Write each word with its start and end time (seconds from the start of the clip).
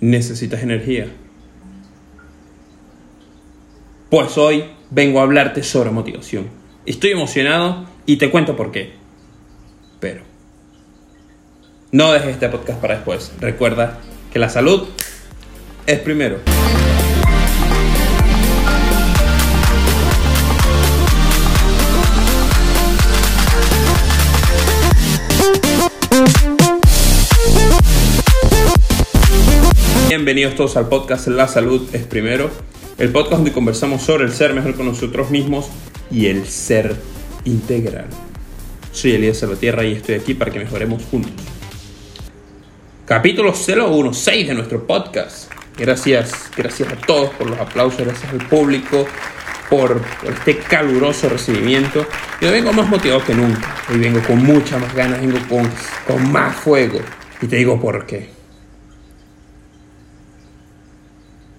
¿Necesitas 0.00 0.62
energía? 0.62 1.08
Pues 4.08 4.38
hoy 4.38 4.64
vengo 4.90 5.20
a 5.20 5.22
hablarte 5.22 5.62
sobre 5.62 5.90
motivación. 5.90 6.48
Estoy 6.86 7.10
emocionado 7.10 7.86
y 8.06 8.16
te 8.16 8.30
cuento 8.30 8.56
por 8.56 8.72
qué. 8.72 8.94
Pero 10.00 10.22
no 11.92 12.12
dejes 12.12 12.30
este 12.30 12.48
podcast 12.48 12.80
para 12.80 12.94
después. 12.94 13.32
Recuerda 13.40 13.98
que 14.32 14.38
la 14.38 14.48
salud 14.48 14.88
es 15.86 15.98
primero. 15.98 16.38
Bienvenidos 30.10 30.56
todos 30.56 30.76
al 30.76 30.88
podcast 30.88 31.28
La 31.28 31.46
Salud 31.46 31.88
es 31.92 32.04
Primero, 32.04 32.50
el 32.98 33.10
podcast 33.10 33.36
donde 33.36 33.52
conversamos 33.52 34.02
sobre 34.02 34.24
el 34.24 34.32
ser 34.32 34.52
mejor 34.54 34.74
con 34.74 34.86
nosotros 34.86 35.30
mismos 35.30 35.68
y 36.10 36.26
el 36.26 36.48
ser 36.48 36.96
integral. 37.44 38.06
Soy 38.90 39.12
Elías 39.12 39.38
Salvatierra 39.38 39.84
y 39.84 39.92
estoy 39.92 40.16
aquí 40.16 40.34
para 40.34 40.50
que 40.50 40.58
mejoremos 40.58 41.04
juntos. 41.04 41.30
Capítulo 43.06 43.52
016 43.52 44.48
de 44.48 44.54
nuestro 44.54 44.84
podcast. 44.84 45.48
Gracias, 45.78 46.50
gracias 46.56 46.92
a 46.92 46.96
todos 46.96 47.30
por 47.30 47.48
los 47.48 47.60
aplausos, 47.60 48.04
gracias 48.04 48.32
al 48.32 48.44
público 48.48 49.06
por, 49.70 50.02
este 50.28 50.58
caluroso 50.58 51.28
recibimiento. 51.28 52.04
Yo 52.40 52.50
vengo 52.50 52.72
más 52.72 52.88
motivado 52.88 53.24
que 53.24 53.32
nunca. 53.32 53.76
Hoy 53.88 54.00
vengo 54.00 54.20
con 54.26 54.42
muchas 54.42 54.80
más 54.80 54.92
ganas, 54.92 55.20
vengo 55.20 55.38
con, 55.48 55.70
con 56.04 56.32
más 56.32 56.56
fuego. 56.56 56.98
Y 57.40 57.46
te 57.46 57.54
digo 57.54 57.80
por 57.80 58.06
qué. 58.06 58.39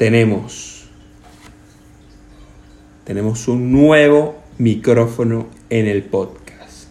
Tenemos, 0.02 0.86
tenemos 3.04 3.48
un 3.48 3.72
nuevo 3.72 4.42
micrófono 4.58 5.48
en 5.70 5.86
el 5.86 6.02
podcast. 6.02 6.88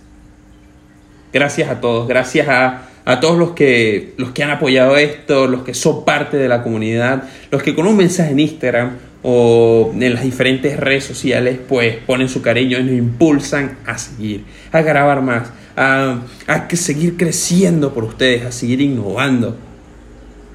Gracias 1.32 1.70
a 1.70 1.80
todos, 1.80 2.06
gracias 2.06 2.46
a, 2.46 2.86
a 3.04 3.18
todos 3.18 3.36
los 3.36 3.50
que, 3.50 4.14
los 4.16 4.30
que 4.30 4.44
han 4.44 4.52
apoyado 4.52 4.96
esto, 4.96 5.48
los 5.48 5.64
que 5.64 5.74
son 5.74 6.04
parte 6.04 6.36
de 6.36 6.46
la 6.46 6.62
comunidad, 6.62 7.24
los 7.50 7.64
que 7.64 7.74
con 7.74 7.88
un 7.88 7.96
mensaje 7.96 8.30
en 8.30 8.38
Instagram 8.38 8.98
o 9.24 9.90
en 9.92 10.14
las 10.14 10.22
diferentes 10.22 10.78
redes 10.78 11.02
sociales 11.02 11.58
pues 11.68 11.96
ponen 11.96 12.28
su 12.28 12.42
cariño 12.42 12.78
y 12.78 12.84
nos 12.84 12.94
impulsan 12.94 13.78
a 13.86 13.98
seguir, 13.98 14.44
a 14.70 14.82
grabar 14.82 15.20
más, 15.20 15.50
a, 15.76 16.20
a 16.46 16.76
seguir 16.76 17.16
creciendo 17.16 17.92
por 17.92 18.04
ustedes, 18.04 18.44
a 18.44 18.52
seguir 18.52 18.80
innovando. 18.80 19.56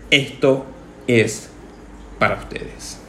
Esto 0.09 0.65
es 1.05 1.49
para 2.19 2.35
ustedes. 2.35 2.99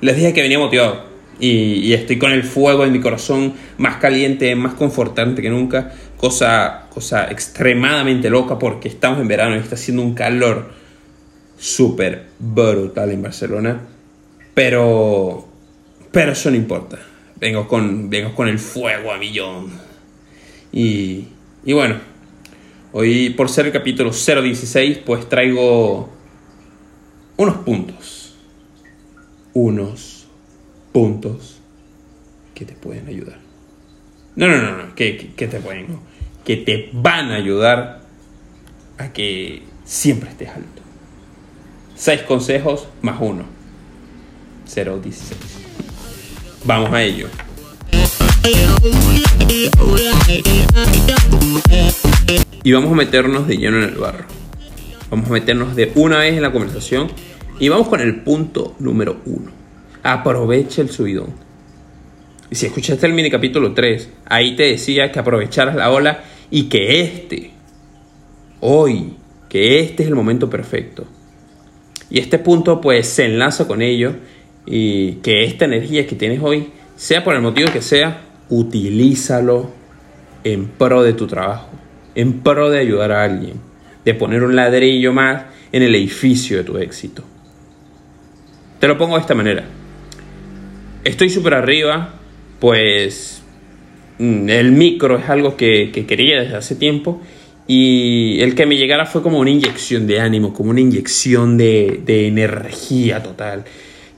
Les 0.00 0.16
dije 0.16 0.32
que 0.32 0.42
venía 0.42 0.58
motivado 0.58 1.08
y, 1.40 1.92
estoy 1.92 2.18
con 2.18 2.32
el 2.32 2.42
fuego 2.42 2.84
en 2.84 2.92
mi 2.92 3.00
corazón 3.00 3.54
más 3.78 3.96
caliente, 3.96 4.54
más 4.56 4.74
confortante 4.74 5.42
que 5.42 5.50
nunca. 5.50 5.92
Cosa, 6.16 6.86
cosa 6.90 7.30
extremadamente 7.30 8.28
loca 8.28 8.58
porque 8.58 8.88
estamos 8.88 9.20
en 9.20 9.28
verano 9.28 9.54
y 9.54 9.60
está 9.60 9.76
haciendo 9.76 10.02
un 10.02 10.14
calor 10.14 10.72
súper 11.56 12.26
brutal 12.38 13.12
en 13.12 13.22
Barcelona. 13.22 13.80
Pero, 14.54 15.46
pero 16.10 16.32
eso 16.32 16.50
no 16.50 16.56
importa. 16.56 16.98
Vengo 17.36 17.68
con, 17.68 18.10
vengo 18.10 18.34
con 18.34 18.48
el 18.48 18.58
fuego 18.58 19.12
a 19.12 19.18
millón. 19.18 19.70
Y, 20.72 21.24
y 21.64 21.72
bueno, 21.72 21.96
hoy 22.92 23.30
por 23.30 23.48
ser 23.48 23.66
el 23.66 23.72
capítulo 23.72 24.10
016, 24.10 24.98
pues 25.06 25.28
traigo 25.28 26.17
unos 27.38 27.56
puntos. 27.58 28.34
Unos 29.54 30.26
puntos 30.92 31.60
que 32.54 32.66
te 32.66 32.74
pueden 32.74 33.08
ayudar. 33.08 33.38
No, 34.36 34.48
no, 34.48 34.58
no, 34.58 34.76
no, 34.76 34.94
que, 34.94 35.32
te 35.36 35.60
pueden, 35.60 35.98
que 36.44 36.56
te 36.56 36.90
van 36.92 37.30
a 37.30 37.36
ayudar 37.36 38.02
a 38.98 39.12
que 39.12 39.62
siempre 39.84 40.28
estés 40.28 40.48
alto. 40.50 40.82
Seis 41.94 42.22
consejos 42.22 42.88
más 43.02 43.16
uno. 43.20 43.44
016. 44.66 45.32
Vamos 46.64 46.92
a 46.92 47.02
ello. 47.02 47.28
Y 52.62 52.72
vamos 52.72 52.92
a 52.92 52.94
meternos 52.94 53.46
de 53.46 53.56
lleno 53.56 53.78
en 53.78 53.84
el 53.84 53.96
barro. 53.96 54.26
Vamos 55.10 55.28
a 55.30 55.32
meternos 55.32 55.74
de 55.74 55.92
una 55.94 56.18
vez 56.18 56.34
en 56.34 56.42
la 56.42 56.52
conversación 56.52 57.10
y 57.58 57.68
vamos 57.68 57.88
con 57.88 58.00
el 58.00 58.20
punto 58.20 58.74
número 58.78 59.20
uno. 59.26 59.50
Aprovecha 60.02 60.82
el 60.82 60.90
subidón. 60.90 61.32
Y 62.50 62.54
si 62.54 62.66
escuchaste 62.66 63.06
el 63.06 63.12
mini 63.12 63.30
capítulo 63.30 63.74
3, 63.74 64.10
ahí 64.26 64.56
te 64.56 64.64
decía 64.64 65.12
que 65.12 65.18
aprovecharas 65.18 65.74
la 65.74 65.90
ola 65.90 66.24
y 66.50 66.64
que 66.64 67.00
este, 67.02 67.50
hoy, 68.60 69.14
que 69.48 69.80
este 69.80 70.02
es 70.02 70.08
el 70.08 70.14
momento 70.14 70.48
perfecto. 70.48 71.04
Y 72.10 72.20
este 72.20 72.38
punto 72.38 72.80
pues 72.80 73.06
se 73.08 73.26
enlaza 73.26 73.66
con 73.66 73.82
ello 73.82 74.14
y 74.64 75.14
que 75.16 75.44
esta 75.44 75.66
energía 75.66 76.06
que 76.06 76.16
tienes 76.16 76.40
hoy, 76.42 76.70
sea 76.96 77.22
por 77.22 77.34
el 77.34 77.42
motivo 77.42 77.70
que 77.70 77.82
sea, 77.82 78.22
utilízalo 78.48 79.70
en 80.42 80.68
pro 80.68 81.02
de 81.02 81.12
tu 81.12 81.26
trabajo, 81.26 81.68
en 82.14 82.40
pro 82.40 82.70
de 82.70 82.78
ayudar 82.78 83.12
a 83.12 83.24
alguien 83.24 83.68
de 84.04 84.14
poner 84.14 84.42
un 84.42 84.56
ladrillo 84.56 85.12
más 85.12 85.44
en 85.70 85.82
el 85.82 85.94
edificio 85.94 86.56
de 86.56 86.64
tu 86.64 86.78
éxito. 86.78 87.24
Te 88.78 88.86
lo 88.86 88.96
pongo 88.96 89.16
de 89.16 89.22
esta 89.22 89.34
manera. 89.34 89.64
Estoy 91.02 91.30
súper 91.30 91.54
arriba, 91.54 92.14
pues 92.60 93.42
mm, 94.18 94.48
el 94.48 94.72
micro 94.72 95.18
es 95.18 95.28
algo 95.28 95.56
que, 95.56 95.90
quería 96.06 96.40
desde 96.40 96.56
hace 96.56 96.76
tiempo 96.76 97.20
y 97.66 98.38
el 98.40 98.54
que 98.54 98.66
me 98.66 98.76
llegara 98.76 99.04
fue 99.04 99.22
como 99.22 99.40
una 99.40 99.50
inyección 99.50 100.06
de 100.06 100.20
ánimo, 100.20 100.52
como 100.52 100.70
una 100.70 100.80
inyección 100.80 101.56
de, 101.56 102.02
energía 102.06 103.22
total. 103.22 103.64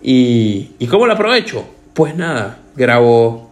¿Y, 0.03 0.71
¿Y 0.79 0.87
cómo 0.87 1.07
lo 1.07 1.15
aprovecho? 1.15 1.67
Pues 1.95 2.15
nada, 2.15 2.61
grabo 2.77 3.51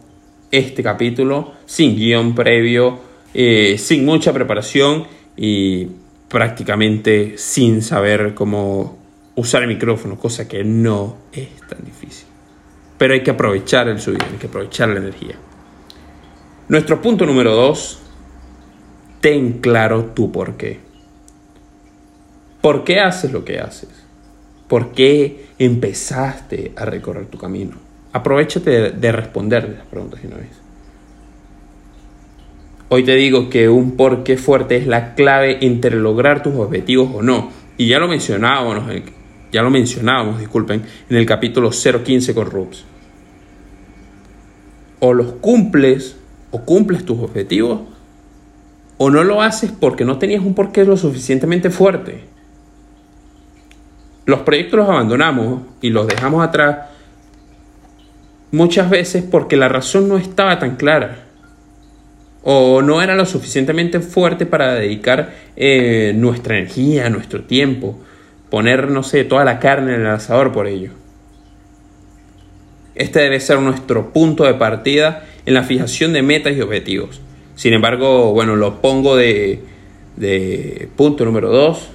este 0.50 0.82
capítulo 0.82 1.52
sin 1.66 1.96
guion 1.96 2.34
previo, 2.34 3.00
eh, 3.34 3.76
sin 3.78 4.04
mucha 4.04 4.32
preparación 4.32 5.06
y 5.36 5.86
prácticamente 6.28 7.34
sin 7.36 7.82
saber 7.82 8.34
cómo 8.34 8.97
usar 9.38 9.62
el 9.62 9.68
micrófono, 9.68 10.18
cosa 10.18 10.48
que 10.48 10.64
no 10.64 11.16
es 11.32 11.48
tan 11.68 11.84
difícil. 11.84 12.26
Pero 12.98 13.14
hay 13.14 13.22
que 13.22 13.30
aprovechar 13.30 13.88
el 13.88 14.00
subidón, 14.00 14.26
hay 14.32 14.38
que 14.38 14.48
aprovechar 14.48 14.88
la 14.88 14.98
energía. 14.98 15.36
Nuestro 16.68 17.00
punto 17.00 17.24
número 17.24 17.54
dos, 17.54 18.00
ten 19.20 19.60
claro 19.60 20.06
tu 20.06 20.32
por 20.32 20.56
qué. 20.56 20.80
¿Por 22.60 22.82
qué 22.82 22.98
haces 22.98 23.32
lo 23.32 23.44
que 23.44 23.60
haces? 23.60 23.90
¿Por 24.66 24.90
qué 24.90 25.46
empezaste 25.60 26.72
a 26.74 26.84
recorrer 26.84 27.26
tu 27.26 27.38
camino? 27.38 27.76
Aprovechate 28.12 28.70
de, 28.70 28.90
de 28.90 29.12
responder 29.12 29.68
las 29.68 29.86
preguntas 29.86 30.20
de 30.20 30.26
una 30.26 30.38
vez. 30.38 30.50
Hoy 32.88 33.04
te 33.04 33.14
digo 33.14 33.48
que 33.48 33.68
un 33.68 33.96
porqué 33.96 34.36
fuerte 34.36 34.78
es 34.78 34.88
la 34.88 35.14
clave 35.14 35.58
entre 35.64 35.94
lograr 35.94 36.42
tus 36.42 36.56
objetivos 36.56 37.10
o 37.14 37.22
no. 37.22 37.52
Y 37.76 37.86
ya 37.86 38.00
lo 38.00 38.08
mencionábamos, 38.08 38.74
ya 39.52 39.62
lo 39.62 39.70
mencionábamos, 39.70 40.38
disculpen, 40.38 40.82
en 41.08 41.16
el 41.16 41.26
capítulo 41.26 41.70
015 41.70 42.34
con. 42.34 42.84
O 45.00 45.12
los 45.12 45.32
cumples 45.34 46.16
o 46.50 46.62
cumples 46.62 47.04
tus 47.04 47.18
objetivos 47.20 47.80
o 48.96 49.10
no 49.10 49.22
lo 49.24 49.42
haces 49.42 49.70
porque 49.70 50.04
no 50.04 50.18
tenías 50.18 50.42
un 50.42 50.54
porqué 50.54 50.84
lo 50.84 50.96
suficientemente 50.96 51.70
fuerte. 51.70 52.24
Los 54.26 54.40
proyectos 54.40 54.80
los 54.80 54.88
abandonamos 54.88 55.62
y 55.80 55.90
los 55.90 56.06
dejamos 56.06 56.46
atrás 56.46 56.88
muchas 58.50 58.90
veces 58.90 59.22
porque 59.22 59.56
la 59.56 59.68
razón 59.68 60.08
no 60.08 60.18
estaba 60.18 60.58
tan 60.58 60.76
clara 60.76 61.24
o 62.42 62.82
no 62.82 63.02
era 63.02 63.14
lo 63.14 63.26
suficientemente 63.26 64.00
fuerte 64.00 64.46
para 64.46 64.74
dedicar 64.74 65.34
eh, 65.56 66.12
nuestra 66.14 66.58
energía, 66.58 67.10
nuestro 67.10 67.44
tiempo, 67.44 68.00
poner, 68.50 68.90
no 68.90 69.02
sé, 69.02 69.24
toda 69.24 69.44
la 69.44 69.58
carne 69.58 69.94
en 69.94 70.02
el 70.02 70.06
asador 70.06 70.52
por 70.52 70.66
ello. 70.66 70.90
Este 72.94 73.20
debe 73.20 73.40
ser 73.40 73.60
nuestro 73.60 74.12
punto 74.12 74.44
de 74.44 74.54
partida 74.54 75.24
en 75.46 75.54
la 75.54 75.62
fijación 75.62 76.12
de 76.12 76.22
metas 76.22 76.56
y 76.56 76.60
objetivos. 76.60 77.20
Sin 77.54 77.72
embargo, 77.72 78.32
bueno, 78.32 78.56
lo 78.56 78.80
pongo 78.80 79.16
de, 79.16 79.60
de 80.16 80.88
punto 80.96 81.24
número 81.24 81.50
2, 81.50 81.88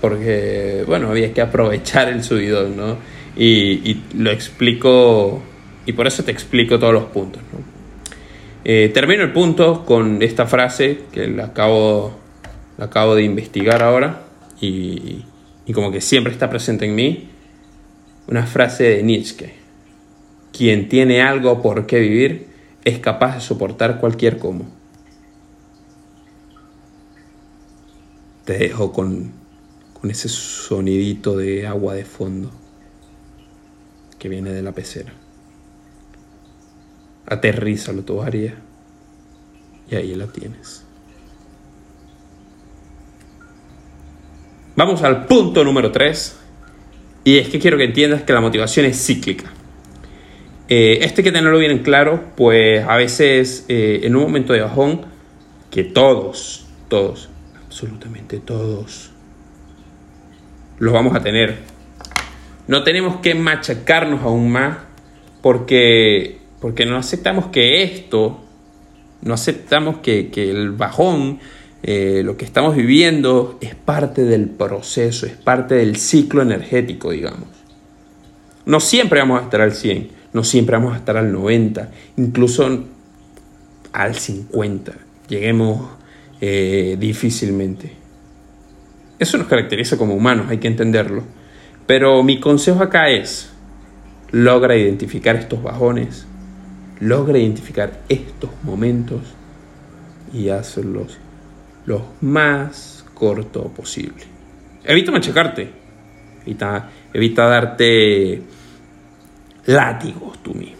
porque, 0.00 0.84
bueno, 0.86 1.10
había 1.10 1.32
que 1.32 1.40
aprovechar 1.40 2.08
el 2.08 2.22
subidón, 2.22 2.76
¿no? 2.76 2.96
Y, 3.36 4.02
lo 4.16 4.30
explico, 4.30 5.42
y 5.84 5.92
por 5.92 6.06
eso 6.06 6.24
te 6.24 6.30
explico 6.30 6.78
todos 6.78 6.92
los 6.92 7.04
puntos, 7.04 7.42
¿no? 7.52 7.58
Eh, 8.64 8.90
termino 8.92 9.22
el 9.22 9.32
punto 9.32 9.84
con 9.84 10.22
esta 10.22 10.46
frase 10.46 11.02
que 11.12 11.28
la 11.28 11.46
acabo, 11.46 12.18
acabo 12.78 13.14
de 13.14 13.22
investigar 13.22 13.82
ahora 13.82 14.25
y, 14.60 15.24
como 15.74 15.90
que 15.90 16.00
siempre 16.00 16.32
está 16.32 16.48
presente 16.48 16.86
en 16.86 16.94
mí, 16.94 17.28
una 18.28 18.46
frase 18.46 18.84
de 18.84 19.02
Nietzsche. 19.02 19.54
Quien 20.52 20.88
tiene 20.88 21.22
algo 21.22 21.60
por 21.60 21.86
qué 21.86 22.00
vivir 22.00 22.48
es 22.84 22.98
capaz 22.98 23.34
de 23.34 23.40
soportar 23.40 24.00
cualquier 24.00 24.38
cómo. 24.38 24.66
Te 28.44 28.56
dejo 28.56 28.92
con, 28.92 29.32
con 30.00 30.10
ese 30.10 30.28
sonidito 30.28 31.36
de 31.36 31.66
agua 31.66 31.94
de 31.94 32.04
fondo 32.04 32.50
que 34.18 34.28
viene 34.28 34.52
de 34.52 34.62
la 34.62 34.72
pecera. 34.72 35.12
Aterrízalo 37.26 38.02
tu 38.02 38.22
área 38.22 38.54
y 39.90 39.96
ahí 39.96 40.14
la 40.14 40.28
tienes. 40.28 40.85
Vamos 44.76 45.02
al 45.02 45.24
punto 45.24 45.64
número 45.64 45.90
3 45.90 46.38
y 47.24 47.38
es 47.38 47.48
que 47.48 47.58
quiero 47.58 47.78
que 47.78 47.84
entiendas 47.84 48.24
que 48.24 48.34
la 48.34 48.42
motivación 48.42 48.84
es 48.84 49.02
cíclica. 49.06 49.50
Eh, 50.68 50.98
este 51.00 51.22
hay 51.22 51.24
que 51.24 51.32
tenerlo 51.32 51.58
bien 51.58 51.70
en 51.70 51.78
claro, 51.82 52.22
pues 52.36 52.84
a 52.86 52.94
veces 52.96 53.64
eh, 53.68 54.00
en 54.02 54.14
un 54.14 54.24
momento 54.24 54.52
de 54.52 54.60
bajón, 54.60 55.06
que 55.70 55.82
todos, 55.82 56.66
todos, 56.88 57.30
absolutamente 57.64 58.38
todos, 58.38 59.12
los 60.78 60.92
vamos 60.92 61.16
a 61.16 61.20
tener. 61.20 61.56
No 62.68 62.82
tenemos 62.82 63.16
que 63.20 63.34
machacarnos 63.34 64.20
aún 64.24 64.52
más 64.52 64.76
porque, 65.40 66.40
porque 66.60 66.84
no 66.84 66.98
aceptamos 66.98 67.46
que 67.46 67.82
esto, 67.82 68.44
no 69.22 69.32
aceptamos 69.32 69.98
que, 70.00 70.28
que 70.28 70.50
el 70.50 70.72
bajón, 70.72 71.40
eh, 71.88 72.22
lo 72.24 72.36
que 72.36 72.44
estamos 72.44 72.74
viviendo 72.74 73.58
es 73.60 73.76
parte 73.76 74.24
del 74.24 74.48
proceso, 74.48 75.24
es 75.24 75.34
parte 75.34 75.76
del 75.76 75.94
ciclo 75.94 76.42
energético, 76.42 77.12
digamos. 77.12 77.46
No 78.64 78.80
siempre 78.80 79.20
vamos 79.20 79.40
a 79.40 79.44
estar 79.44 79.60
al 79.60 79.72
100, 79.72 80.08
no 80.32 80.42
siempre 80.42 80.76
vamos 80.76 80.94
a 80.94 80.96
estar 80.96 81.16
al 81.16 81.30
90, 81.30 81.92
incluso 82.16 82.68
al 83.92 84.14
50. 84.16 84.94
Lleguemos 85.28 85.88
eh, 86.40 86.96
difícilmente. 86.98 87.92
Eso 89.20 89.38
nos 89.38 89.46
caracteriza 89.46 89.96
como 89.96 90.16
humanos, 90.16 90.46
hay 90.48 90.58
que 90.58 90.66
entenderlo. 90.66 91.22
Pero 91.86 92.20
mi 92.24 92.40
consejo 92.40 92.82
acá 92.82 93.10
es, 93.10 93.50
logra 94.32 94.76
identificar 94.76 95.36
estos 95.36 95.62
bajones, 95.62 96.26
logra 96.98 97.38
identificar 97.38 98.02
estos 98.08 98.50
momentos 98.64 99.20
y 100.32 100.48
hazlos 100.48 101.18
lo 101.86 102.04
más 102.20 103.04
corto 103.14 103.64
posible. 103.68 104.24
Evita 104.84 105.10
machacarte, 105.10 105.70
evita, 106.42 106.90
evita 107.12 107.46
darte 107.46 108.42
látigos 109.66 110.42
tú 110.42 110.54
mismo. 110.54 110.76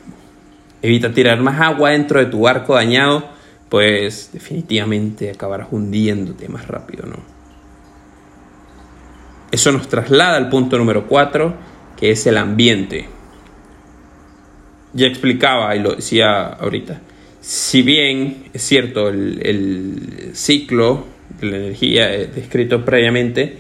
Evita 0.83 1.13
tirar 1.13 1.41
más 1.41 1.61
agua 1.61 1.91
dentro 1.91 2.21
de 2.21 2.27
tu 2.27 2.41
barco 2.41 2.75
dañado, 2.75 3.29
pues 3.69 4.31
definitivamente 4.33 5.31
acabarás 5.31 5.69
hundiéndote 5.71 6.49
más 6.49 6.69
rápido, 6.69 7.07
¿no? 7.07 7.17
Eso 9.51 9.73
nos 9.73 9.89
traslada 9.89 10.37
al 10.37 10.49
punto 10.49 10.77
número 10.77 11.07
4, 11.07 11.55
que 11.97 12.11
es 12.11 12.27
el 12.27 12.37
ambiente. 12.37 13.09
Ya 14.93 15.07
explicaba 15.07 15.75
y 15.75 15.81
lo 15.81 15.95
decía 15.95 16.47
ahorita. 16.47 17.01
Si 17.47 17.83
bien 17.83 18.49
es 18.53 18.63
cierto 18.63 19.09
el, 19.09 19.41
el 19.47 20.31
ciclo 20.35 21.05
de 21.41 21.47
la 21.47 21.57
energía 21.59 22.09
descrito 22.09 22.85
previamente, 22.85 23.57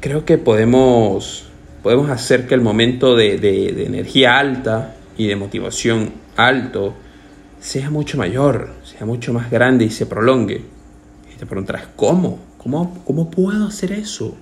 creo 0.00 0.24
que 0.24 0.38
podemos 0.38 1.48
podemos 1.82 2.08
hacer 2.08 2.46
que 2.46 2.54
el 2.54 2.62
momento 2.62 3.14
de, 3.14 3.84
energía 3.84 4.38
alta 4.38 4.96
y 5.18 5.26
de 5.26 5.36
motivación 5.36 6.12
alto 6.34 6.94
sea 7.60 7.90
mucho 7.90 8.16
mayor, 8.16 8.70
sea 8.84 9.04
mucho 9.04 9.34
más 9.34 9.50
grande 9.50 9.84
y 9.84 9.90
se 9.90 10.06
prolongue. 10.06 10.62
Y 11.30 11.38
te 11.38 11.44
preguntarás, 11.44 11.88
¿cómo? 11.94 12.38
¿Cómo, 12.56 13.02
cómo 13.04 13.30
puedo 13.30 13.66
hacer 13.66 13.92
eso? 13.92 14.34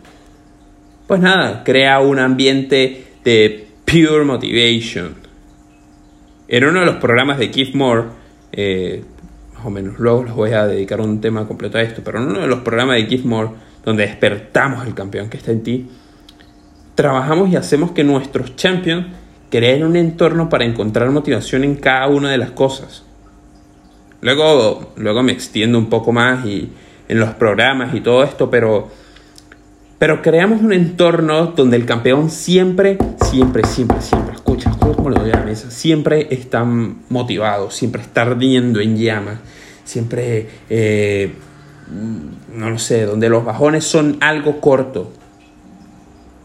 Pues 1.08 1.20
nada, 1.20 1.64
crea 1.64 1.98
un 1.98 2.20
ambiente 2.20 3.06
de 3.24 3.66
pure 3.84 4.24
motivation. 4.24 5.25
En 6.48 6.64
uno 6.64 6.80
de 6.80 6.86
los 6.86 6.96
programas 6.96 7.38
de 7.38 7.50
Keith 7.50 7.74
Moore, 7.74 8.04
eh, 8.52 9.02
más 9.54 9.66
o 9.66 9.70
menos, 9.70 9.98
luego 9.98 10.24
les 10.24 10.34
voy 10.34 10.52
a 10.52 10.66
dedicar 10.66 11.00
un 11.00 11.20
tema 11.20 11.46
completo 11.46 11.78
a 11.78 11.82
esto, 11.82 12.02
pero 12.04 12.18
en 12.18 12.28
uno 12.28 12.40
de 12.40 12.46
los 12.46 12.60
programas 12.60 12.96
de 12.96 13.06
Keith 13.08 13.24
Moore, 13.24 13.50
donde 13.84 14.06
despertamos 14.06 14.86
el 14.86 14.94
campeón 14.94 15.28
que 15.28 15.36
está 15.38 15.50
en 15.50 15.62
ti, 15.62 15.88
trabajamos 16.94 17.50
y 17.50 17.56
hacemos 17.56 17.92
que 17.92 18.04
nuestros 18.04 18.56
champions 18.56 19.06
creen 19.50 19.84
un 19.84 19.96
entorno 19.96 20.48
para 20.48 20.64
encontrar 20.64 21.10
motivación 21.10 21.64
en 21.64 21.76
cada 21.76 22.06
una 22.08 22.30
de 22.30 22.38
las 22.38 22.50
cosas. 22.50 23.04
Luego, 24.20 24.92
luego 24.96 25.22
me 25.22 25.32
extiendo 25.32 25.78
un 25.78 25.86
poco 25.86 26.12
más 26.12 26.46
y 26.46 26.70
en 27.08 27.20
los 27.20 27.30
programas 27.34 27.94
y 27.94 28.00
todo 28.00 28.24
esto, 28.24 28.50
pero, 28.50 28.88
pero 29.98 30.22
creamos 30.22 30.62
un 30.62 30.72
entorno 30.72 31.46
donde 31.46 31.76
el 31.76 31.86
campeón 31.86 32.30
siempre, 32.30 32.98
siempre, 33.22 33.64
siempre, 33.64 34.00
siempre, 34.00 34.25
escucha, 34.46 34.70
escucha 34.70 34.94
como 34.94 35.10
la 35.10 35.42
mesa, 35.44 35.70
siempre 35.70 36.28
está 36.30 36.64
motivado, 36.64 37.70
siempre 37.70 38.02
está 38.02 38.22
ardiendo 38.22 38.80
en 38.80 38.96
llamas, 38.96 39.38
siempre, 39.84 40.46
eh, 40.70 41.32
no 42.54 42.70
lo 42.70 42.78
sé, 42.78 43.06
donde 43.06 43.28
los 43.28 43.44
bajones 43.44 43.84
son 43.84 44.18
algo 44.20 44.60
corto, 44.60 45.12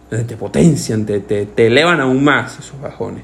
te 0.10 0.36
potencian, 0.36 1.06
te, 1.06 1.20
te, 1.20 1.68
elevan 1.68 2.02
aún 2.02 2.24
más 2.24 2.60
esos 2.60 2.82
bajones. 2.82 3.24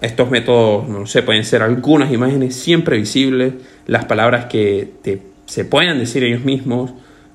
Estos 0.00 0.30
métodos, 0.30 0.88
no 0.88 1.06
sé, 1.06 1.22
pueden 1.22 1.44
ser 1.44 1.62
algunas 1.62 2.10
imágenes 2.12 2.56
siempre 2.56 2.96
visibles, 2.96 3.52
las 3.86 4.06
palabras 4.06 4.46
que 4.46 4.90
te, 5.02 5.22
se 5.46 5.64
puedan 5.64 5.98
decir 5.98 6.24
ellos 6.24 6.44
mismos, 6.44 6.92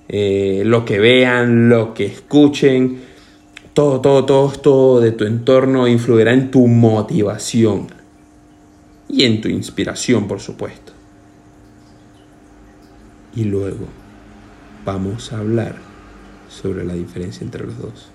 eh, 0.09 0.63
lo 0.65 0.83
que 0.83 0.99
vean, 0.99 1.69
lo 1.69 1.93
que 1.93 2.07
escuchen, 2.07 2.99
todo, 3.77 4.01
todo, 4.01 4.25
todo 4.25 4.51
esto 4.51 4.99
de 5.01 5.11
tu 5.11 5.23
entorno 5.23 5.87
influirá 5.87 6.33
en 6.33 6.49
tu 6.49 6.65
motivación 6.65 7.85
y 9.07 9.23
en 9.23 9.39
tu 9.39 9.49
inspiración, 9.49 10.27
por 10.27 10.39
supuesto. 10.39 10.93
Y 13.35 13.43
luego 13.43 13.85
vamos 14.83 15.31
a 15.31 15.37
hablar 15.37 15.75
sobre 16.49 16.83
la 16.85 16.95
diferencia 16.95 17.45
entre 17.45 17.67
los 17.67 17.77
dos. 17.77 18.09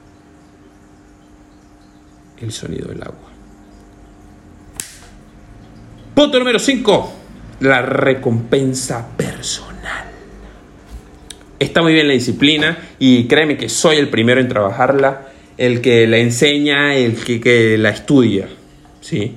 El 2.40 2.50
sonido 2.50 2.88
del 2.88 3.04
agua. 3.04 3.30
Punto 6.12 6.40
número 6.40 6.58
5. 6.58 7.12
La 7.60 7.82
recompensa 7.82 9.16
personal. 9.16 10.06
Está 11.60 11.82
muy 11.82 11.92
bien 11.92 12.08
la 12.08 12.14
disciplina 12.14 12.78
y 12.98 13.28
créeme 13.28 13.56
que 13.56 13.68
soy 13.68 13.98
el 13.98 14.08
primero 14.08 14.40
en 14.40 14.48
trabajarla, 14.48 15.28
el 15.62 15.80
que 15.80 16.08
la 16.08 16.18
enseña, 16.18 16.96
el 16.96 17.14
que, 17.14 17.40
que 17.40 17.78
la 17.78 17.90
estudia. 17.90 18.48
¿sí? 19.00 19.36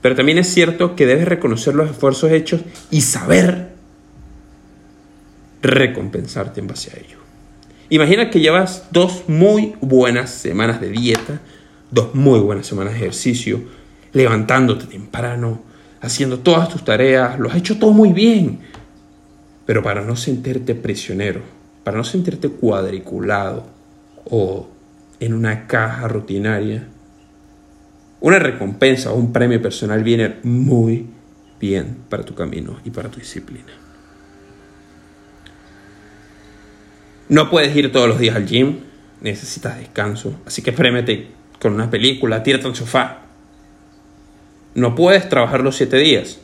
Pero 0.00 0.14
también 0.16 0.38
es 0.38 0.48
cierto 0.48 0.96
que 0.96 1.04
debes 1.04 1.28
reconocer 1.28 1.74
los 1.74 1.90
esfuerzos 1.90 2.32
hechos 2.32 2.62
y 2.90 3.02
saber 3.02 3.72
recompensarte 5.60 6.60
en 6.60 6.66
base 6.66 6.92
a 6.92 6.98
ello. 6.98 7.18
Imagina 7.90 8.30
que 8.30 8.40
llevas 8.40 8.88
dos 8.90 9.24
muy 9.28 9.74
buenas 9.82 10.30
semanas 10.30 10.80
de 10.80 10.88
dieta, 10.88 11.42
dos 11.90 12.14
muy 12.14 12.40
buenas 12.40 12.66
semanas 12.66 12.94
de 12.94 13.00
ejercicio, 13.00 13.60
levantándote 14.14 14.86
temprano, 14.86 15.60
haciendo 16.00 16.38
todas 16.38 16.70
tus 16.70 16.86
tareas, 16.86 17.38
lo 17.38 17.50
has 17.50 17.56
hecho 17.56 17.78
todo 17.78 17.92
muy 17.92 18.14
bien. 18.14 18.60
Pero 19.66 19.82
para 19.82 20.00
no 20.00 20.16
sentirte 20.16 20.74
prisionero, 20.74 21.42
para 21.84 21.98
no 21.98 22.04
sentirte 22.04 22.48
cuadriculado 22.48 23.66
o 24.24 24.70
en 25.20 25.34
una 25.34 25.66
caja 25.66 26.08
rutinaria, 26.08 26.88
una 28.20 28.38
recompensa 28.38 29.12
o 29.12 29.16
un 29.16 29.32
premio 29.32 29.60
personal 29.60 30.02
viene 30.02 30.36
muy 30.42 31.06
bien 31.60 31.96
para 32.08 32.24
tu 32.24 32.34
camino 32.34 32.78
y 32.84 32.90
para 32.90 33.08
tu 33.08 33.18
disciplina. 33.18 33.72
No 37.28 37.50
puedes 37.50 37.74
ir 37.74 37.90
todos 37.92 38.08
los 38.08 38.18
días 38.18 38.36
al 38.36 38.46
gym, 38.46 38.80
necesitas 39.20 39.78
descanso, 39.78 40.38
así 40.46 40.62
que 40.62 40.72
frémete 40.72 41.28
con 41.60 41.74
una 41.74 41.90
película, 41.90 42.42
tírate 42.42 42.66
al 42.66 42.76
sofá. 42.76 43.22
No 44.74 44.94
puedes 44.94 45.28
trabajar 45.28 45.62
los 45.62 45.76
siete 45.76 45.96
días, 45.96 46.38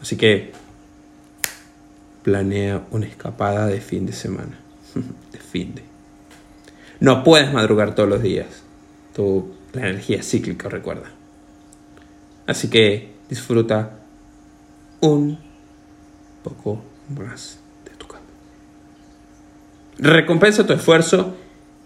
así 0.00 0.16
que 0.16 0.52
planea 2.22 2.82
una 2.90 3.06
escapada 3.06 3.66
de 3.66 3.80
fin 3.80 4.06
de 4.06 4.12
semana, 4.12 4.58
de 5.32 5.38
fin 5.38 5.74
de. 5.74 5.91
No 7.02 7.24
puedes 7.24 7.52
madrugar 7.52 7.94
todos 7.94 8.08
los 8.08 8.22
días, 8.22 8.62
tu, 9.14 9.52
la 9.72 9.88
energía 9.88 10.22
cíclica, 10.22 10.68
recuerda. 10.68 11.10
Así 12.46 12.70
que 12.70 13.12
disfruta 13.28 13.98
un 15.00 15.38
poco 16.42 16.80
más 17.08 17.58
recompensa 19.98 20.66
tu 20.66 20.72
esfuerzo 20.72 21.34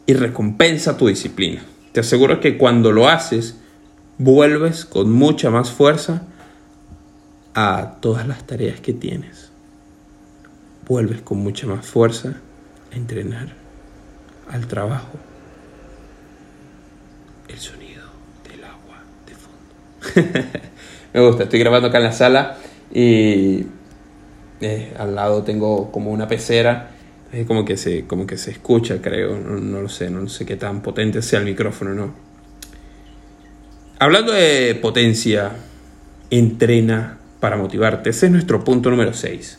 y 0.06 0.14
recompensa 0.14 0.96
tu 0.96 1.08
disciplina. 1.08 1.62
Te 1.92 2.00
aseguro 2.00 2.40
que 2.40 2.56
cuando 2.56 2.92
lo 2.92 3.08
haces, 3.08 3.56
vuelves 4.18 4.84
con 4.84 5.12
mucha 5.12 5.50
más 5.50 5.70
fuerza 5.70 6.22
a 7.54 7.96
todas 8.00 8.26
las 8.26 8.46
tareas 8.46 8.80
que 8.80 8.92
tienes. 8.92 9.50
Vuelves 10.86 11.20
con 11.20 11.38
mucha 11.38 11.66
más 11.66 11.86
fuerza 11.86 12.36
a 12.92 12.96
entrenar, 12.96 13.54
al 14.50 14.66
trabajo. 14.66 15.18
El 17.48 17.58
sonido 17.58 18.04
del 18.48 18.64
agua 18.64 19.02
de 19.26 19.34
fondo. 19.34 20.48
Me 21.12 21.20
gusta, 21.20 21.44
estoy 21.44 21.60
grabando 21.60 21.88
acá 21.88 21.98
en 21.98 22.04
la 22.04 22.12
sala 22.12 22.58
y 22.92 23.66
eh, 24.60 24.94
al 24.98 25.14
lado 25.14 25.42
tengo 25.42 25.90
como 25.90 26.10
una 26.10 26.28
pecera. 26.28 26.90
Es 27.32 27.46
como 27.46 27.64
que 27.64 27.76
se, 27.76 28.06
como 28.06 28.26
que 28.26 28.36
se 28.36 28.50
escucha, 28.50 29.00
creo. 29.02 29.36
No, 29.38 29.58
no 29.58 29.82
lo 29.82 29.88
sé, 29.88 30.10
no 30.10 30.28
sé 30.28 30.46
qué 30.46 30.56
tan 30.56 30.82
potente 30.82 31.22
sea 31.22 31.40
el 31.40 31.44
micrófono, 31.44 31.94
¿no? 31.94 32.14
Hablando 33.98 34.32
de 34.32 34.78
potencia, 34.80 35.52
entrena 36.30 37.18
para 37.40 37.56
motivarte. 37.56 38.10
Ese 38.10 38.26
es 38.26 38.32
nuestro 38.32 38.62
punto 38.62 38.90
número 38.90 39.12
6. 39.12 39.58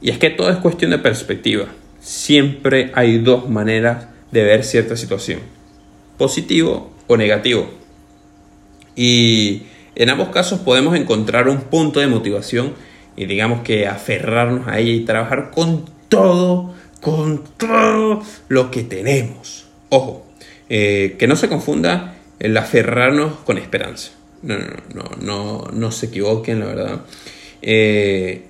Y 0.00 0.10
es 0.10 0.18
que 0.18 0.30
todo 0.30 0.50
es 0.50 0.56
cuestión 0.58 0.90
de 0.90 0.98
perspectiva. 0.98 1.66
Siempre 2.04 2.92
hay 2.94 3.16
dos 3.16 3.48
maneras 3.48 4.08
de 4.30 4.44
ver 4.44 4.62
cierta 4.62 4.94
situación. 4.94 5.40
Positivo 6.18 6.92
o 7.06 7.16
negativo. 7.16 7.70
Y 8.94 9.62
en 9.94 10.10
ambos 10.10 10.28
casos 10.28 10.60
podemos 10.60 10.96
encontrar 10.96 11.48
un 11.48 11.62
punto 11.62 12.00
de 12.00 12.06
motivación 12.06 12.74
y 13.16 13.24
digamos 13.24 13.62
que 13.62 13.86
aferrarnos 13.86 14.68
a 14.68 14.80
ella 14.80 14.92
y 14.92 15.00
trabajar 15.06 15.50
con 15.50 15.86
todo, 16.10 16.74
con 17.00 17.42
todo 17.56 18.22
lo 18.48 18.70
que 18.70 18.82
tenemos. 18.82 19.64
Ojo, 19.88 20.26
eh, 20.68 21.16
que 21.18 21.26
no 21.26 21.36
se 21.36 21.48
confunda 21.48 22.16
el 22.38 22.54
aferrarnos 22.58 23.32
con 23.46 23.56
esperanza. 23.56 24.10
No, 24.42 24.58
no, 24.58 24.74
no, 24.94 25.10
no, 25.22 25.64
no 25.72 25.90
se 25.90 26.06
equivoquen, 26.06 26.60
la 26.60 26.66
verdad. 26.66 27.00
Eh, 27.62 28.44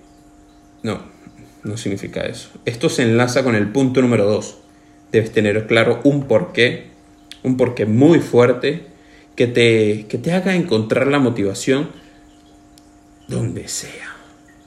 no, 0.82 1.13
no 1.64 1.76
significa 1.76 2.23
eso. 2.23 2.50
Esto 2.64 2.88
se 2.88 3.02
enlaza 3.02 3.42
con 3.42 3.54
el 3.54 3.68
punto 3.68 4.00
número 4.00 4.25
2. 4.26 4.56
Debes 5.12 5.33
tener 5.33 5.66
claro 5.66 6.00
un 6.04 6.25
porqué, 6.25 6.88
un 7.42 7.56
porqué 7.56 7.87
muy 7.87 8.21
fuerte 8.21 8.87
que 9.37 9.47
te, 9.47 10.06
que 10.09 10.18
te 10.18 10.33
haga 10.33 10.54
encontrar 10.54 11.06
la 11.06 11.18
motivación 11.18 11.90
donde 13.26 13.68
sea, 13.68 14.16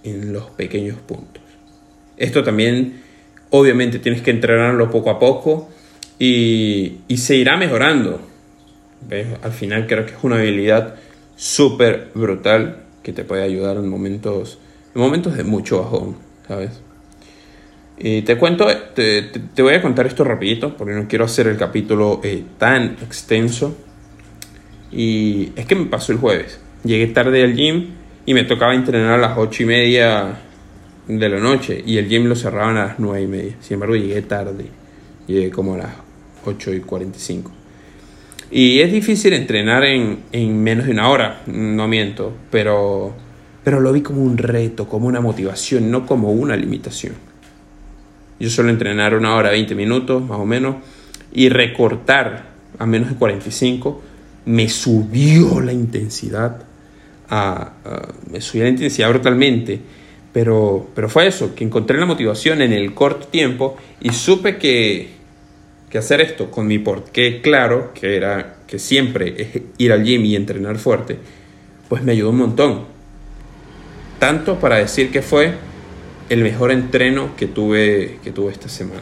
en 0.03 0.33
los 0.33 0.49
pequeños 0.51 0.97
puntos. 0.97 1.43
Esto 2.17 2.43
también, 2.43 3.01
obviamente, 3.51 3.99
tienes 3.99 4.21
que 4.21 4.31
entrenarlo 4.31 4.89
poco 4.89 5.11
a 5.11 5.19
poco 5.19 5.69
y, 6.17 6.97
y 7.07 7.17
se 7.17 7.35
irá 7.35 7.55
mejorando 7.57 8.19
al 9.41 9.51
final 9.51 9.87
creo 9.87 10.05
que 10.05 10.13
es 10.13 10.23
una 10.23 10.37
habilidad 10.37 10.95
súper 11.35 12.09
brutal 12.13 12.83
que 13.03 13.13
te 13.13 13.23
puede 13.23 13.43
ayudar 13.43 13.77
en 13.77 13.87
momentos, 13.87 14.59
en 14.93 15.01
momentos 15.01 15.37
de 15.37 15.43
mucho 15.43 15.81
bajón, 15.81 16.17
¿sabes? 16.47 16.81
Te 17.99 18.37
cuento, 18.37 18.67
te, 18.93 19.23
te, 19.23 19.61
voy 19.61 19.73
a 19.73 19.81
contar 19.81 20.05
esto 20.05 20.23
rapidito, 20.23 20.77
porque 20.77 20.93
no 20.93 21.07
quiero 21.07 21.25
hacer 21.25 21.47
el 21.47 21.57
capítulo 21.57 22.21
eh, 22.23 22.43
tan 22.57 22.97
extenso. 23.01 23.75
Y 24.91 25.51
es 25.55 25.65
que 25.65 25.75
me 25.75 25.85
pasó 25.85 26.11
el 26.11 26.19
jueves. 26.19 26.59
Llegué 26.83 27.07
tarde 27.07 27.43
al 27.43 27.55
gym 27.55 27.87
y 28.25 28.33
me 28.33 28.43
tocaba 28.43 28.75
entrenar 28.75 29.13
a 29.13 29.17
las 29.17 29.37
8 29.37 29.63
y 29.63 29.65
media 29.65 30.37
de 31.07 31.29
la 31.29 31.39
noche. 31.39 31.83
Y 31.85 31.97
el 31.97 32.07
gym 32.07 32.25
lo 32.25 32.35
cerraban 32.35 32.77
a 32.77 32.85
las 32.85 32.99
9 32.99 33.21
y 33.21 33.27
media. 33.27 33.55
Sin 33.61 33.75
embargo, 33.75 33.95
llegué 33.95 34.21
tarde. 34.21 34.67
Llegué 35.25 35.49
como 35.49 35.73
a 35.73 35.77
las 35.77 35.93
8 36.45 36.75
y 36.75 36.79
45. 36.81 37.51
Y 38.49 38.79
es 38.79 38.91
difícil 38.91 39.33
entrenar 39.33 39.83
en, 39.83 40.63
menos 40.63 40.85
de 40.85 40.91
una 40.91 41.09
hora, 41.09 41.41
no 41.47 41.87
miento, 41.87 42.33
pero, 42.49 43.13
pero 43.63 43.81
lo 43.81 43.91
vi 43.91 44.01
como 44.01 44.21
un 44.21 44.37
reto, 44.37 44.87
como 44.87 45.07
una 45.07 45.19
motivación, 45.19 45.91
no 45.91 46.05
como 46.05 46.31
una 46.31 46.55
limitación. 46.55 47.13
Yo 48.39 48.49
suelo 48.49 48.69
entrenar 48.69 49.15
una 49.15 49.35
hora, 49.35 49.49
20 49.49 49.75
minutos 49.75 50.21
más 50.21 50.39
o 50.39 50.45
menos, 50.45 50.77
y 51.33 51.49
recortar 51.49 52.57
a 52.77 52.85
menos 52.85 53.09
de 53.09 53.15
45 53.15 54.01
me 54.45 54.69
subió 54.69 55.59
la 55.59 55.73
intensidad, 55.73 56.63
me 58.31 58.41
subió 58.41 58.63
la 58.63 58.69
intensidad 58.69 59.09
brutalmente. 59.09 59.81
Pero, 60.31 60.89
pero 60.93 61.09
fue 61.09 61.27
eso, 61.27 61.55
que 61.55 61.63
encontré 61.63 61.97
la 61.97 62.05
motivación 62.05 62.61
en 62.61 62.71
el 62.71 62.93
corto 62.93 63.27
tiempo 63.27 63.75
y 64.01 64.11
supe 64.11 64.57
que, 64.57 65.09
que 65.89 65.97
hacer 65.97 66.21
esto 66.21 66.51
con 66.51 66.67
mi 66.67 66.77
porqué 66.77 67.41
claro, 67.41 67.91
que 67.93 68.15
era 68.15 68.57
que 68.67 68.77
siempre 68.77 69.33
es 69.37 69.61
ir 69.77 69.91
al 69.91 70.03
gym 70.03 70.25
y 70.25 70.35
entrenar 70.35 70.77
fuerte, 70.77 71.17
pues 71.89 72.03
me 72.03 72.11
ayudó 72.11 72.29
un 72.29 72.37
montón. 72.37 72.85
Tanto 74.19 74.59
para 74.59 74.77
decir 74.77 75.11
que 75.11 75.21
fue 75.21 75.53
el 76.29 76.43
mejor 76.43 76.71
entreno 76.71 77.35
que 77.35 77.47
tuve, 77.47 78.19
que 78.23 78.31
tuve 78.31 78.51
esta 78.51 78.69
semana. 78.69 79.01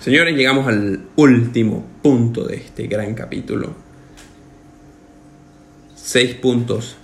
Señores, 0.00 0.36
llegamos 0.36 0.66
al 0.66 1.04
último 1.16 1.86
punto 2.02 2.44
de 2.44 2.56
este 2.56 2.86
gran 2.86 3.14
capítulo. 3.14 3.74
Seis 5.94 6.34
puntos 6.34 6.96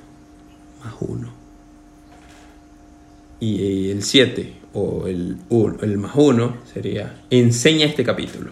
más 0.85 0.95
uno. 1.01 1.33
Y 3.41 3.91
el 3.91 4.03
siete 4.03 4.55
o 4.73 5.07
el, 5.07 5.39
el 5.83 5.99
más 5.99 6.13
uno 6.17 6.57
sería 6.73 7.23
enseña 7.31 7.87
este 7.87 8.03
capítulo. 8.03 8.51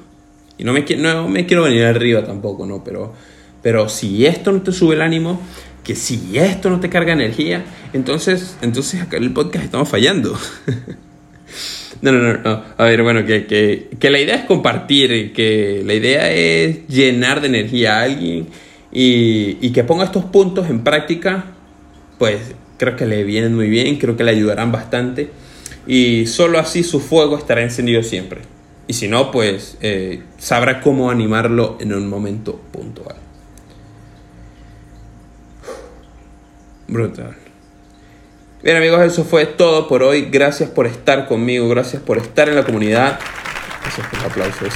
Y 0.59 0.65
no 0.65 0.73
me, 0.73 0.85
no 0.97 1.29
me 1.29 1.47
quiero 1.47 1.65
venir 1.65 1.85
arriba 1.85 2.25
tampoco, 2.25 2.67
¿no? 2.67 2.85
Pero, 2.85 3.12
pero 3.62 3.88
si 3.88 4.26
esto 4.26 4.53
no 4.53 4.62
te 4.62 4.73
sube 4.73 4.95
el 4.95 5.03
ánimo, 5.03 5.41
que 5.87 5.95
si 5.95 6.37
esto 6.37 6.69
no 6.69 6.81
te 6.81 6.90
carga 6.90 7.12
energía, 7.12 7.64
entonces, 7.93 8.57
entonces 8.61 9.00
acá 9.00 9.19
en 9.19 9.23
el 9.23 9.33
podcast 9.33 9.64
estamos 9.64 9.88
fallando. 9.88 10.37
no, 12.02 12.11
no, 12.11 12.21
no, 12.21 12.38
no, 12.43 12.62
A 12.76 12.85
ver, 12.85 13.05
bueno, 13.05 13.25
que, 13.25 13.47
que, 13.47 13.90
que, 13.97 14.11
la 14.11 14.19
idea 14.19 14.35
es 14.35 14.45
compartir, 14.47 15.33
que 15.33 15.83
la 15.87 15.95
idea 15.95 16.33
es 16.33 16.88
llenar 16.88 17.40
de 17.40 17.47
energía 17.47 18.00
a 18.00 18.02
alguien 18.02 18.49
y, 18.90 19.71
que 19.71 19.85
ponga 19.85 20.05
estos 20.05 20.25
puntos 20.25 20.69
en 20.71 20.83
práctica, 20.83 21.45
pues 22.19 22.40
creo 22.78 22.97
que 22.97 23.07
le 23.07 23.23
vienen 23.23 23.55
muy 23.55 23.69
bien, 23.69 23.97
creo 23.99 24.16
que 24.16 24.25
le 24.25 24.33
ayudarán 24.33 24.73
bastante 24.73 25.31
y 25.87 26.26
solo 26.26 26.59
así 26.59 26.83
su 26.83 26.99
fuego 26.99 27.38
estará 27.38 27.62
encendido 27.62 28.02
siempre. 28.02 28.40
Y 28.88 28.95
si 28.95 29.07
no, 29.07 29.31
pues 29.31 29.76
eh, 29.83 30.23
sabrá 30.38 30.81
cómo 30.81 31.11
animarlo 31.11 31.76
en 31.81 31.93
un 31.93 32.09
momento 32.09 32.61
puntual. 32.73 33.25
Brutal. 36.88 37.37
Bien 38.62 38.76
amigos, 38.76 39.00
eso 39.00 39.25
fue 39.25 39.47
todo 39.47 39.88
por 39.88 40.02
hoy. 40.02 40.28
Gracias 40.31 40.71
por 40.71 40.87
estar 40.87 41.26
conmigo, 41.26 41.69
gracias 41.69 42.02
por 42.02 42.19
estar 42.19 42.49
en 42.49 42.57
la 42.57 42.64
comunidad. 42.64 43.19
Gracias 43.83 44.07
por 44.09 44.19
los 44.19 44.31
aplausos. 44.31 44.75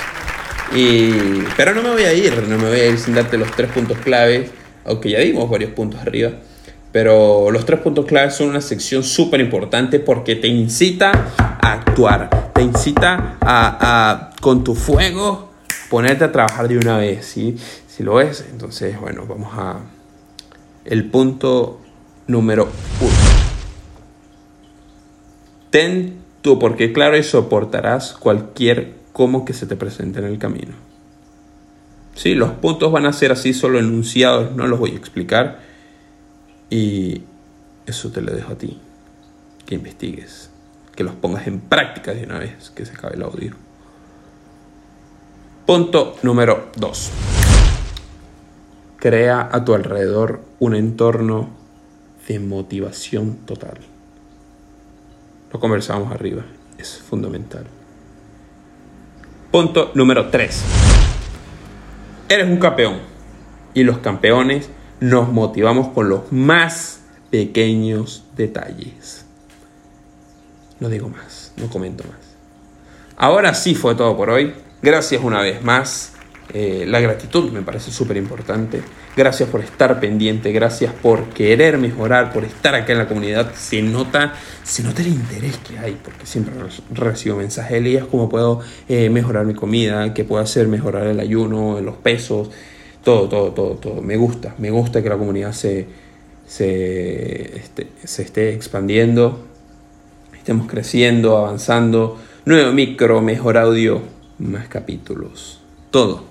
Y, 0.74 1.42
pero 1.56 1.74
no 1.74 1.82
me 1.82 1.90
voy 1.90 2.04
a 2.04 2.12
ir, 2.12 2.46
no 2.46 2.58
me 2.58 2.68
voy 2.68 2.80
a 2.80 2.86
ir 2.86 2.98
sin 2.98 3.14
darte 3.14 3.36
los 3.36 3.50
tres 3.52 3.70
puntos 3.72 3.98
clave, 3.98 4.50
aunque 4.84 5.10
ya 5.10 5.18
dimos 5.20 5.50
varios 5.50 5.72
puntos 5.72 6.00
arriba. 6.00 6.30
Pero 6.92 7.50
los 7.50 7.64
tres 7.64 7.80
puntos 7.80 8.06
claves 8.06 8.34
son 8.34 8.48
una 8.48 8.60
sección 8.60 9.02
súper 9.02 9.40
importante 9.40 10.00
porque 10.00 10.36
te 10.36 10.48
incita 10.48 11.32
a 11.36 11.72
actuar, 11.72 12.52
te 12.52 12.62
incita 12.62 13.36
a, 13.40 14.30
con 14.40 14.64
tu 14.64 14.74
fuego 14.74 15.50
ponerte 15.88 16.24
a 16.24 16.32
trabajar 16.32 16.68
de 16.68 16.78
una 16.78 16.98
vez. 16.98 17.26
¿sí? 17.26 17.56
Si 17.88 18.02
lo 18.02 18.14
ves, 18.14 18.44
entonces, 18.50 19.00
bueno, 19.00 19.24
vamos 19.26 19.52
a 19.56 19.80
el 20.84 21.10
punto 21.10 21.80
número 22.26 22.68
uno. 23.00 23.12
Ten 25.70 26.20
tu 26.42 26.58
porque 26.58 26.92
claro 26.92 27.16
y 27.16 27.22
soportarás 27.22 28.14
cualquier 28.14 28.94
como 29.12 29.44
que 29.44 29.52
se 29.52 29.66
te 29.66 29.76
presente 29.76 30.18
en 30.18 30.26
el 30.26 30.38
camino. 30.38 30.72
Sí, 32.14 32.34
los 32.34 32.50
puntos 32.50 32.92
van 32.92 33.06
a 33.06 33.12
ser 33.12 33.32
así 33.32 33.52
solo 33.54 33.78
enunciados, 33.78 34.54
no 34.54 34.66
los 34.66 34.78
voy 34.78 34.90
a 34.92 34.96
explicar 34.96 35.60
y 36.68 37.22
eso 37.86 38.10
te 38.10 38.20
lo 38.20 38.32
dejo 38.32 38.52
a 38.52 38.58
ti, 38.58 38.78
que 39.66 39.76
investigues, 39.76 40.50
que 40.94 41.04
los 41.04 41.14
pongas 41.14 41.46
en 41.46 41.60
práctica 41.60 42.12
de 42.12 42.24
una 42.24 42.38
vez 42.38 42.70
que 42.70 42.84
se 42.84 42.92
acabe 42.92 43.16
el 43.16 43.22
audio. 43.22 43.54
Punto 45.66 46.16
número 46.22 46.70
2. 46.76 47.10
Crea 48.96 49.48
a 49.50 49.64
tu 49.64 49.74
alrededor 49.74 50.42
un 50.58 50.74
entorno 50.74 51.59
de 52.30 52.38
motivación 52.38 53.38
total. 53.38 53.78
Lo 55.52 55.58
conversamos 55.58 56.12
arriba, 56.12 56.44
es 56.78 56.98
fundamental. 56.98 57.64
Punto 59.50 59.90
número 59.96 60.30
3. 60.30 60.62
Eres 62.28 62.46
un 62.46 62.58
campeón 62.58 62.98
y 63.74 63.82
los 63.82 63.98
campeones 63.98 64.70
nos 65.00 65.32
motivamos 65.32 65.88
con 65.88 66.08
los 66.08 66.30
más 66.30 67.00
pequeños 67.32 68.22
detalles. 68.36 69.26
No 70.78 70.88
digo 70.88 71.08
más, 71.08 71.52
no 71.56 71.68
comento 71.68 72.04
más. 72.04 72.36
Ahora 73.16 73.54
sí 73.54 73.74
fue 73.74 73.96
todo 73.96 74.16
por 74.16 74.30
hoy. 74.30 74.54
Gracias 74.82 75.20
una 75.24 75.42
vez 75.42 75.64
más. 75.64 76.12
Eh, 76.54 76.84
la 76.86 77.00
gratitud 77.00 77.50
me 77.50 77.62
parece 77.62 77.90
súper 77.90 78.16
importante. 78.18 78.84
Gracias 79.16 79.48
por 79.48 79.60
estar 79.60 79.98
pendiente, 79.98 80.52
gracias 80.52 80.92
por 80.94 81.30
querer 81.30 81.78
mejorar, 81.78 82.32
por 82.32 82.44
estar 82.44 82.76
acá 82.76 82.92
en 82.92 82.98
la 82.98 83.08
comunidad. 83.08 83.52
Se 83.56 83.82
nota, 83.82 84.34
se 84.62 84.84
nota 84.84 85.02
el 85.02 85.08
interés 85.08 85.58
que 85.58 85.80
hay, 85.80 85.98
porque 86.02 86.26
siempre 86.26 86.54
recibo 86.92 87.36
mensajes 87.36 87.72
de 87.72 87.78
Elías, 87.78 88.04
cómo 88.08 88.28
puedo 88.28 88.60
eh, 88.88 89.10
mejorar 89.10 89.46
mi 89.46 89.54
comida, 89.54 90.14
qué 90.14 90.24
puedo 90.24 90.40
hacer 90.40 90.68
mejorar 90.68 91.08
el 91.08 91.18
ayuno, 91.18 91.80
los 91.80 91.96
pesos, 91.96 92.50
todo, 93.02 93.28
todo, 93.28 93.50
todo, 93.50 93.74
todo. 93.74 94.00
Me 94.00 94.16
gusta, 94.16 94.54
me 94.58 94.70
gusta 94.70 95.02
que 95.02 95.08
la 95.08 95.18
comunidad 95.18 95.52
se, 95.52 95.86
se, 96.46 97.56
este, 97.58 97.88
se 98.04 98.22
esté 98.22 98.54
expandiendo, 98.54 99.44
estemos 100.36 100.68
creciendo, 100.68 101.36
avanzando. 101.36 102.16
Nuevo 102.44 102.72
micro, 102.72 103.20
mejor 103.20 103.58
audio, 103.58 104.02
más 104.38 104.68
capítulos. 104.68 105.60
Todo, 105.90 106.22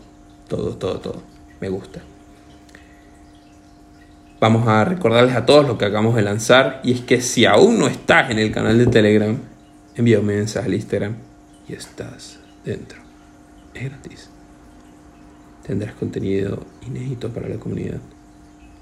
todo, 0.47 0.77
todo, 0.77 0.99
todo. 0.99 1.21
Me 1.59 1.67
gusta. 1.67 2.01
Vamos 4.39 4.67
a 4.67 4.85
recordarles 4.85 5.35
a 5.35 5.45
todos 5.45 5.67
lo 5.67 5.77
que 5.77 5.85
acabamos 5.85 6.15
de 6.15 6.21
lanzar. 6.21 6.79
Y 6.83 6.93
es 6.93 7.01
que 7.01 7.21
si 7.21 7.45
aún 7.45 7.77
no 7.77 7.87
estás 7.87 8.31
en 8.31 8.39
el 8.39 8.51
canal 8.51 8.77
de 8.77 8.87
Telegram, 8.87 9.37
envía 9.95 10.19
un 10.19 10.27
mensaje 10.27 10.67
al 10.67 10.73
Instagram 10.73 11.15
y 11.67 11.73
estás 11.73 12.39
dentro. 12.63 12.99
Es 13.73 13.83
gratis. 13.83 14.29
Tendrás 15.65 15.93
contenido 15.93 16.65
inédito 16.87 17.29
para 17.29 17.49
la 17.49 17.57
comunidad. 17.57 17.99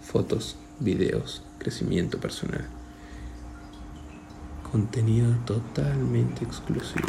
Fotos, 0.01 0.57
videos, 0.79 1.43
crecimiento 1.57 2.19
personal. 2.19 2.65
Contenido 4.71 5.33
totalmente 5.45 6.45
exclusivo. 6.45 7.07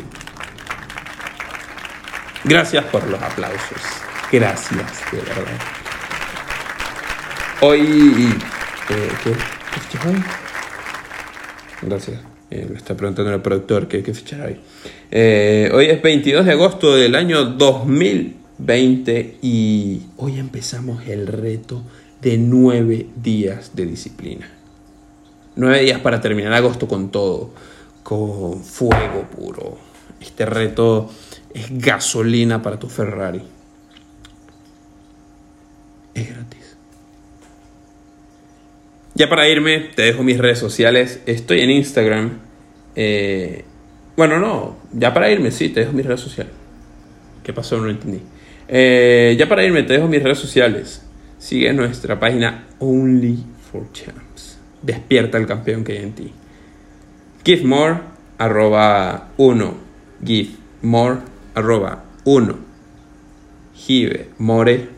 Gracias 2.45 2.85
por 2.87 3.07
los 3.07 3.21
aplausos. 3.21 3.83
Gracias, 4.33 5.12
de 5.12 5.19
verdad. 5.19 5.88
Hoy... 7.60 7.80
Eh, 7.80 9.10
¿Qué? 9.24 9.32
¿Qué 9.32 10.08
hoy? 10.08 10.14
Gracias. 11.82 12.20
Eh, 12.52 12.68
me 12.70 12.76
está 12.76 12.96
preguntando 12.96 13.34
el 13.34 13.42
productor 13.42 13.88
qué, 13.88 14.04
qué 14.04 14.14
fecha 14.14 14.44
hoy. 14.44 14.60
Eh, 15.10 15.68
hoy 15.74 15.86
es 15.86 16.00
22 16.00 16.46
de 16.46 16.52
agosto 16.52 16.94
del 16.94 17.16
año 17.16 17.44
2020 17.44 19.38
y 19.42 20.02
hoy 20.18 20.38
empezamos 20.38 21.04
el 21.08 21.26
reto 21.26 21.82
de 22.22 22.38
nueve 22.38 23.08
días 23.16 23.72
de 23.74 23.86
disciplina. 23.86 24.48
Nueve 25.56 25.82
días 25.82 25.98
para 25.98 26.20
terminar 26.20 26.52
agosto 26.52 26.86
con 26.86 27.10
todo, 27.10 27.50
con 28.04 28.62
fuego 28.62 29.26
puro. 29.36 29.78
Este 30.20 30.46
reto 30.46 31.10
es 31.52 31.76
gasolina 31.76 32.62
para 32.62 32.78
tu 32.78 32.88
Ferrari. 32.88 33.42
Es 36.14 36.28
gratis. 36.28 36.76
Ya 39.18 39.28
para 39.28 39.46
irme, 39.48 39.80
te 39.94 40.02
dejo 40.02 40.22
mis 40.22 40.38
redes 40.38 40.58
sociales. 40.58 41.20
Estoy 41.26 41.60
en 41.60 41.70
Instagram. 41.70 42.38
Eh, 42.96 43.64
bueno, 44.16 44.38
no, 44.38 44.78
ya 44.92 45.12
para 45.12 45.30
irme, 45.30 45.50
sí, 45.50 45.68
te 45.68 45.80
dejo 45.80 45.92
mis 45.92 46.06
redes 46.06 46.20
sociales. 46.20 46.54
¿Qué 47.44 47.52
pasó? 47.52 47.76
No 47.78 47.90
entendí. 47.90 48.20
Eh, 48.68 49.37
ya 49.38 49.46
para 49.48 49.64
irme, 49.64 49.82
te 49.82 49.92
dejo 49.92 50.08
mis 50.08 50.22
redes 50.22 50.38
sociales 50.38 51.02
sigue 51.38 51.72
nuestra 51.72 52.18
página 52.18 52.66
Only 52.78 53.38
for 53.70 53.90
Champs. 53.92 54.58
Despierta 54.82 55.38
el 55.38 55.46
campeón 55.46 55.84
que 55.84 55.92
hay 55.92 55.98
en 55.98 56.12
ti. 56.12 56.32
Give 57.44 57.64
more, 57.64 58.00
arroba 58.37 59.30
1. 59.37 59.75
Give 60.25 60.50
more, 60.82 61.18
arroba 61.54 62.04
1. 62.25 62.58
Give 63.75 64.28
more. 64.38 64.88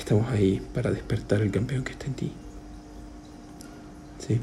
Estamos 0.00 0.32
ahí 0.32 0.66
para 0.74 0.90
despertar 0.90 1.42
el 1.42 1.50
campeón 1.50 1.84
que 1.84 1.92
está 1.92 2.06
en 2.06 2.14
ti. 2.14 2.32
Sí. 4.18 4.40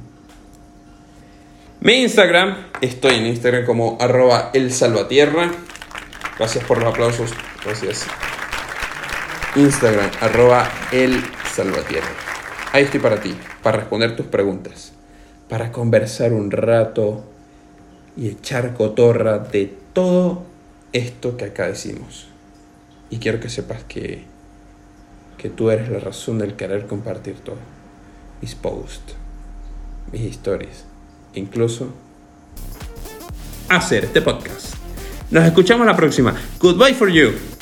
Mi 1.82 2.04
Instagram, 2.04 2.68
estoy 2.80 3.16
en 3.16 3.26
Instagram 3.26 3.66
como 3.66 3.98
arroba 4.00 4.52
el 4.54 4.72
salvatierra. 4.72 5.52
Gracias 6.38 6.64
por 6.64 6.78
los 6.78 6.94
aplausos. 6.94 7.32
Gracias. 7.66 8.06
Instagram, 9.56 10.12
arroba 10.22 10.72
el 10.92 11.24
salvatierra. 11.52 12.08
Ahí 12.72 12.84
estoy 12.84 13.00
para 13.00 13.20
ti, 13.20 13.36
para 13.64 13.80
responder 13.80 14.16
tus 14.16 14.28
preguntas, 14.28 14.94
para 15.50 15.72
conversar 15.72 16.34
un 16.34 16.52
rato 16.52 17.26
y 18.16 18.30
echar 18.30 18.76
cotorra 18.76 19.40
de 19.40 19.76
todo 19.92 20.44
esto 20.94 21.36
que 21.36 21.46
acá 21.46 21.66
decimos. 21.66 22.28
Y 23.10 23.18
quiero 23.18 23.40
que 23.40 23.50
sepas 23.50 23.84
que, 23.86 24.37
que 25.38 25.50
tú 25.50 25.70
eres 25.70 25.90
la 25.90 26.00
razón 26.00 26.40
del 26.40 26.56
querer 26.56 26.88
compartir 26.88 27.36
todo. 27.36 27.58
Mis 28.42 28.56
posts, 28.56 29.16
mis 30.12 30.22
historias, 30.22 30.86
incluso 31.34 31.90
hacer 33.70 34.06
este 34.06 34.22
podcast. 34.22 34.76
Nos 35.30 35.44
escuchamos 35.46 35.86
la 35.86 35.96
próxima. 35.96 36.36
Goodbye 36.60 36.94
for 36.94 37.10
you. 37.10 37.57